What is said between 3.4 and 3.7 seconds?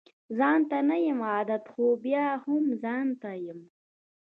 يم